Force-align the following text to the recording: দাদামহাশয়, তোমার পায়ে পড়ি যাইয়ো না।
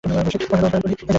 দাদামহাশয়, 0.07 0.39
তোমার 0.51 0.55
পায়ে 0.61 0.71
পড়ি 0.83 0.93
যাইয়ো 0.95 0.99
না। 0.99 1.09